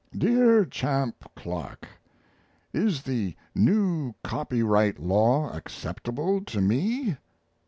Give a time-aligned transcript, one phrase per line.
[0.17, 1.87] DEAR CHAMP CLARK,
[2.73, 7.17] Is the new copyright law acceptable to me?